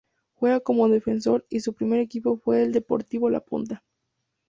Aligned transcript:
Juega 0.33 0.59
como 0.61 0.89
Defensor 0.89 1.45
y 1.47 1.59
su 1.59 1.73
primer 1.75 1.99
equipo 1.99 2.35
fue 2.35 2.67
Deportivo 2.69 3.29
La 3.29 3.39
Punta. 3.39 3.83